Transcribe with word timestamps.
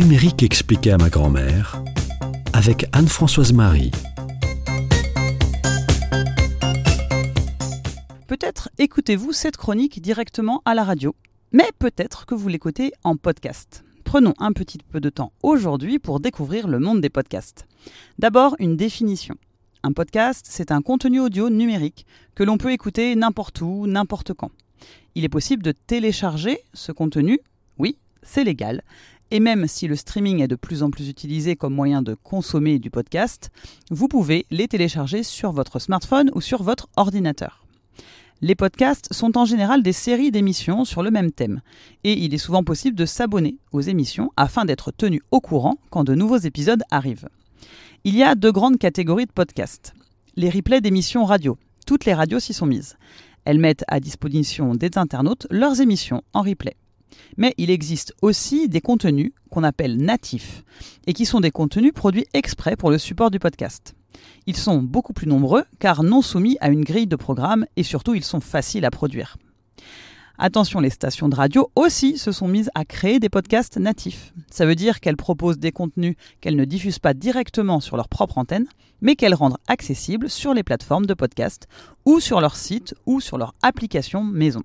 numérique 0.00 0.42
expliqué 0.42 0.92
à 0.92 0.96
ma 0.96 1.10
grand-mère 1.10 1.82
avec 2.54 2.86
Anne-Françoise 2.92 3.52
Marie. 3.52 3.90
Peut-être 8.26 8.70
écoutez-vous 8.78 9.32
cette 9.32 9.58
chronique 9.58 10.00
directement 10.00 10.62
à 10.64 10.74
la 10.74 10.84
radio, 10.84 11.14
mais 11.52 11.68
peut-être 11.78 12.24
que 12.24 12.34
vous 12.34 12.48
l'écoutez 12.48 12.92
en 13.04 13.16
podcast. 13.16 13.84
Prenons 14.02 14.32
un 14.38 14.52
petit 14.52 14.78
peu 14.78 15.00
de 15.00 15.10
temps 15.10 15.32
aujourd'hui 15.42 15.98
pour 15.98 16.18
découvrir 16.18 16.66
le 16.66 16.78
monde 16.78 17.02
des 17.02 17.10
podcasts. 17.10 17.66
D'abord, 18.18 18.56
une 18.58 18.78
définition. 18.78 19.34
Un 19.82 19.92
podcast, 19.92 20.46
c'est 20.48 20.72
un 20.72 20.80
contenu 20.80 21.20
audio 21.20 21.50
numérique 21.50 22.06
que 22.34 22.42
l'on 22.42 22.56
peut 22.56 22.72
écouter 22.72 23.14
n'importe 23.16 23.60
où, 23.60 23.86
n'importe 23.86 24.32
quand. 24.32 24.50
Il 25.14 25.26
est 25.26 25.28
possible 25.28 25.62
de 25.62 25.72
télécharger 25.72 26.60
ce 26.72 26.90
contenu, 26.90 27.38
oui, 27.76 27.98
c'est 28.22 28.44
légal, 28.44 28.82
et 29.30 29.40
même 29.40 29.66
si 29.66 29.86
le 29.86 29.96
streaming 29.96 30.42
est 30.42 30.48
de 30.48 30.56
plus 30.56 30.82
en 30.82 30.90
plus 30.90 31.08
utilisé 31.08 31.56
comme 31.56 31.74
moyen 31.74 32.02
de 32.02 32.14
consommer 32.14 32.78
du 32.78 32.90
podcast, 32.90 33.50
vous 33.90 34.08
pouvez 34.08 34.46
les 34.50 34.68
télécharger 34.68 35.22
sur 35.22 35.52
votre 35.52 35.78
smartphone 35.78 36.30
ou 36.34 36.40
sur 36.40 36.62
votre 36.62 36.88
ordinateur. 36.96 37.64
Les 38.42 38.54
podcasts 38.54 39.12
sont 39.12 39.36
en 39.36 39.44
général 39.44 39.82
des 39.82 39.92
séries 39.92 40.30
d'émissions 40.30 40.86
sur 40.86 41.02
le 41.02 41.10
même 41.10 41.30
thème, 41.30 41.60
et 42.04 42.14
il 42.14 42.32
est 42.32 42.38
souvent 42.38 42.64
possible 42.64 42.96
de 42.96 43.04
s'abonner 43.04 43.58
aux 43.70 43.82
émissions 43.82 44.30
afin 44.36 44.64
d'être 44.64 44.92
tenu 44.92 45.20
au 45.30 45.40
courant 45.40 45.76
quand 45.90 46.04
de 46.04 46.14
nouveaux 46.14 46.38
épisodes 46.38 46.82
arrivent. 46.90 47.28
Il 48.04 48.16
y 48.16 48.22
a 48.22 48.34
deux 48.34 48.50
grandes 48.50 48.78
catégories 48.78 49.26
de 49.26 49.32
podcasts. 49.32 49.92
Les 50.36 50.48
replays 50.48 50.80
d'émissions 50.80 51.26
radio. 51.26 51.58
Toutes 51.86 52.06
les 52.06 52.14
radios 52.14 52.40
s'y 52.40 52.54
sont 52.54 52.64
mises. 52.64 52.96
Elles 53.44 53.58
mettent 53.58 53.84
à 53.88 54.00
disposition 54.00 54.74
des 54.74 54.90
internautes 54.96 55.46
leurs 55.50 55.82
émissions 55.82 56.22
en 56.32 56.40
replay. 56.40 56.76
Mais 57.36 57.54
il 57.58 57.70
existe 57.70 58.14
aussi 58.22 58.68
des 58.68 58.80
contenus 58.80 59.32
qu'on 59.50 59.64
appelle 59.64 59.96
natifs 59.96 60.64
et 61.06 61.12
qui 61.12 61.26
sont 61.26 61.40
des 61.40 61.50
contenus 61.50 61.92
produits 61.92 62.26
exprès 62.34 62.76
pour 62.76 62.90
le 62.90 62.98
support 62.98 63.30
du 63.30 63.38
podcast. 63.38 63.94
Ils 64.46 64.56
sont 64.56 64.82
beaucoup 64.82 65.12
plus 65.12 65.26
nombreux 65.26 65.64
car 65.78 66.02
non 66.02 66.22
soumis 66.22 66.56
à 66.60 66.68
une 66.68 66.84
grille 66.84 67.06
de 67.06 67.16
programme 67.16 67.66
et 67.76 67.82
surtout 67.82 68.14
ils 68.14 68.24
sont 68.24 68.40
faciles 68.40 68.84
à 68.84 68.90
produire. 68.90 69.36
Attention, 70.42 70.80
les 70.80 70.88
stations 70.88 71.28
de 71.28 71.34
radio 71.34 71.70
aussi 71.76 72.16
se 72.16 72.32
sont 72.32 72.48
mises 72.48 72.70
à 72.74 72.86
créer 72.86 73.20
des 73.20 73.28
podcasts 73.28 73.76
natifs. 73.76 74.32
Ça 74.50 74.64
veut 74.64 74.74
dire 74.74 75.00
qu'elles 75.00 75.18
proposent 75.18 75.58
des 75.58 75.70
contenus 75.70 76.16
qu'elles 76.40 76.56
ne 76.56 76.64
diffusent 76.64 76.98
pas 76.98 77.12
directement 77.12 77.80
sur 77.80 77.98
leur 77.98 78.08
propre 78.08 78.38
antenne, 78.38 78.66
mais 79.02 79.16
qu'elles 79.16 79.34
rendent 79.34 79.58
accessibles 79.68 80.30
sur 80.30 80.54
les 80.54 80.62
plateformes 80.62 81.04
de 81.04 81.12
podcast 81.12 81.68
ou 82.06 82.20
sur 82.20 82.40
leur 82.40 82.56
site 82.56 82.94
ou 83.04 83.20
sur 83.20 83.36
leur 83.36 83.54
application 83.62 84.24
maison 84.24 84.62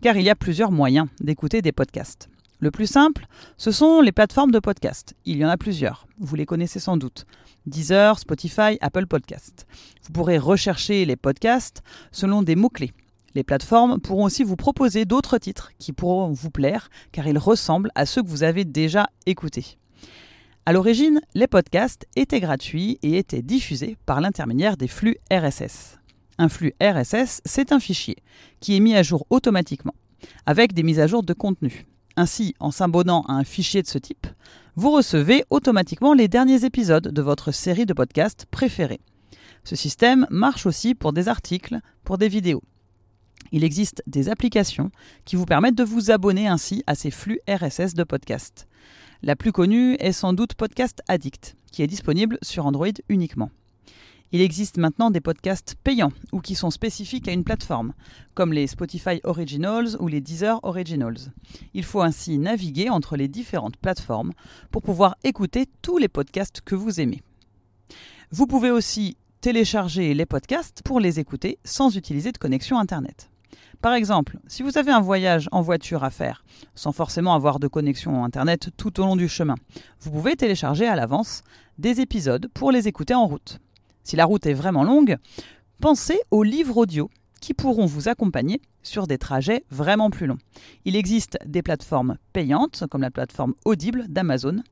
car 0.00 0.16
il 0.16 0.24
y 0.24 0.30
a 0.30 0.34
plusieurs 0.34 0.72
moyens 0.72 1.08
d'écouter 1.20 1.62
des 1.62 1.72
podcasts. 1.72 2.28
Le 2.60 2.70
plus 2.70 2.86
simple, 2.86 3.26
ce 3.56 3.72
sont 3.72 4.00
les 4.00 4.12
plateformes 4.12 4.52
de 4.52 4.60
podcast. 4.60 5.14
Il 5.24 5.36
y 5.36 5.44
en 5.44 5.48
a 5.48 5.56
plusieurs, 5.56 6.06
vous 6.18 6.36
les 6.36 6.46
connaissez 6.46 6.78
sans 6.78 6.96
doute. 6.96 7.26
Deezer, 7.66 8.18
Spotify, 8.18 8.78
Apple 8.80 9.06
Podcast. 9.06 9.66
Vous 10.02 10.12
pourrez 10.12 10.38
rechercher 10.38 11.04
les 11.04 11.16
podcasts 11.16 11.82
selon 12.12 12.42
des 12.42 12.54
mots-clés. 12.54 12.92
Les 13.34 13.44
plateformes 13.44 14.00
pourront 14.00 14.24
aussi 14.24 14.44
vous 14.44 14.56
proposer 14.56 15.06
d'autres 15.06 15.38
titres 15.38 15.72
qui 15.78 15.92
pourront 15.92 16.30
vous 16.30 16.50
plaire 16.50 16.90
car 17.12 17.26
ils 17.26 17.38
ressemblent 17.38 17.90
à 17.94 18.06
ceux 18.06 18.22
que 18.22 18.28
vous 18.28 18.42
avez 18.42 18.64
déjà 18.64 19.08
écoutés. 19.26 19.78
À 20.64 20.72
l'origine, 20.72 21.20
les 21.34 21.48
podcasts 21.48 22.06
étaient 22.14 22.38
gratuits 22.38 22.98
et 23.02 23.18
étaient 23.18 23.42
diffusés 23.42 23.96
par 24.06 24.20
l'intermédiaire 24.20 24.76
des 24.76 24.86
flux 24.86 25.16
RSS. 25.32 25.98
Un 26.38 26.48
flux 26.48 26.74
RSS, 26.82 27.40
c'est 27.44 27.72
un 27.72 27.80
fichier 27.80 28.16
qui 28.60 28.76
est 28.76 28.80
mis 28.80 28.96
à 28.96 29.02
jour 29.02 29.26
automatiquement, 29.30 29.94
avec 30.46 30.72
des 30.72 30.82
mises 30.82 31.00
à 31.00 31.06
jour 31.06 31.22
de 31.22 31.32
contenu. 31.32 31.86
Ainsi, 32.16 32.54
en 32.60 32.70
s'abonnant 32.70 33.22
à 33.28 33.32
un 33.32 33.44
fichier 33.44 33.82
de 33.82 33.86
ce 33.86 33.98
type, 33.98 34.26
vous 34.76 34.90
recevez 34.90 35.44
automatiquement 35.50 36.14
les 36.14 36.28
derniers 36.28 36.64
épisodes 36.64 37.08
de 37.08 37.22
votre 37.22 37.52
série 37.52 37.86
de 37.86 37.94
podcasts 37.94 38.46
préférés. 38.46 39.00
Ce 39.64 39.76
système 39.76 40.26
marche 40.30 40.66
aussi 40.66 40.94
pour 40.94 41.12
des 41.12 41.28
articles, 41.28 41.78
pour 42.04 42.18
des 42.18 42.28
vidéos. 42.28 42.62
Il 43.52 43.64
existe 43.64 44.02
des 44.06 44.28
applications 44.28 44.90
qui 45.24 45.36
vous 45.36 45.44
permettent 45.44 45.76
de 45.76 45.84
vous 45.84 46.10
abonner 46.10 46.48
ainsi 46.48 46.82
à 46.86 46.94
ces 46.94 47.10
flux 47.10 47.40
RSS 47.48 47.94
de 47.94 48.04
podcasts. 48.04 48.66
La 49.22 49.36
plus 49.36 49.52
connue 49.52 49.94
est 50.00 50.12
sans 50.12 50.32
doute 50.32 50.54
Podcast 50.54 51.02
Addict, 51.06 51.56
qui 51.70 51.82
est 51.82 51.86
disponible 51.86 52.38
sur 52.42 52.66
Android 52.66 52.88
uniquement. 53.08 53.50
Il 54.34 54.40
existe 54.40 54.78
maintenant 54.78 55.10
des 55.10 55.20
podcasts 55.20 55.76
payants 55.84 56.12
ou 56.32 56.40
qui 56.40 56.54
sont 56.54 56.70
spécifiques 56.70 57.28
à 57.28 57.32
une 57.32 57.44
plateforme, 57.44 57.92
comme 58.34 58.54
les 58.54 58.66
Spotify 58.66 59.20
Originals 59.24 59.96
ou 60.00 60.08
les 60.08 60.22
Deezer 60.22 60.58
Originals. 60.62 61.32
Il 61.74 61.84
faut 61.84 62.00
ainsi 62.00 62.38
naviguer 62.38 62.88
entre 62.88 63.18
les 63.18 63.28
différentes 63.28 63.76
plateformes 63.76 64.32
pour 64.70 64.80
pouvoir 64.80 65.16
écouter 65.22 65.66
tous 65.82 65.98
les 65.98 66.08
podcasts 66.08 66.62
que 66.62 66.74
vous 66.74 66.98
aimez. 66.98 67.20
Vous 68.30 68.46
pouvez 68.46 68.70
aussi 68.70 69.18
télécharger 69.42 70.14
les 70.14 70.24
podcasts 70.24 70.82
pour 70.82 70.98
les 70.98 71.20
écouter 71.20 71.58
sans 71.62 71.94
utiliser 71.96 72.32
de 72.32 72.38
connexion 72.38 72.78
Internet. 72.78 73.28
Par 73.82 73.92
exemple, 73.92 74.38
si 74.46 74.62
vous 74.62 74.78
avez 74.78 74.92
un 74.92 75.00
voyage 75.00 75.48
en 75.52 75.60
voiture 75.60 76.04
à 76.04 76.10
faire, 76.10 76.42
sans 76.74 76.92
forcément 76.92 77.34
avoir 77.34 77.58
de 77.58 77.68
connexion 77.68 78.24
Internet 78.24 78.70
tout 78.78 78.98
au 78.98 79.04
long 79.04 79.16
du 79.16 79.28
chemin, 79.28 79.56
vous 80.00 80.10
pouvez 80.10 80.36
télécharger 80.36 80.86
à 80.86 80.96
l'avance 80.96 81.42
des 81.76 82.00
épisodes 82.00 82.48
pour 82.54 82.72
les 82.72 82.88
écouter 82.88 83.12
en 83.12 83.26
route. 83.26 83.58
Si 84.04 84.16
la 84.16 84.24
route 84.24 84.46
est 84.46 84.54
vraiment 84.54 84.84
longue, 84.84 85.16
pensez 85.80 86.20
aux 86.30 86.42
livres 86.42 86.76
audio 86.76 87.10
qui 87.40 87.54
pourront 87.54 87.86
vous 87.86 88.08
accompagner 88.08 88.60
sur 88.82 89.06
des 89.06 89.18
trajets 89.18 89.64
vraiment 89.70 90.10
plus 90.10 90.26
longs. 90.26 90.38
Il 90.84 90.96
existe 90.96 91.38
des 91.44 91.62
plateformes 91.62 92.16
payantes, 92.32 92.84
comme 92.90 93.02
la 93.02 93.10
plateforme 93.10 93.54
Audible 93.64 94.06
d'Amazon, 94.08 94.62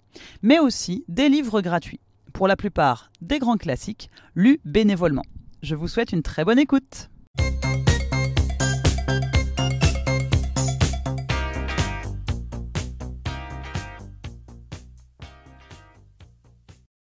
mais 0.42 0.58
aussi 0.58 1.04
des 1.08 1.28
livres 1.28 1.60
gratuits, 1.60 2.00
pour 2.32 2.48
la 2.48 2.56
plupart 2.56 3.10
des 3.20 3.38
grands 3.38 3.56
classiques, 3.56 4.10
lus 4.34 4.60
bénévolement. 4.64 5.24
Je 5.62 5.74
vous 5.74 5.88
souhaite 5.88 6.12
une 6.12 6.22
très 6.22 6.44
bonne 6.44 6.58
écoute. 6.58 7.10